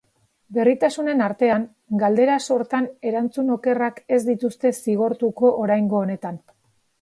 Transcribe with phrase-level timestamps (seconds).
[0.57, 1.67] Berritasunen artean,
[2.03, 6.43] galdera-sortan erantzun okerrak ez dituzte zigortuko oraingo honetan.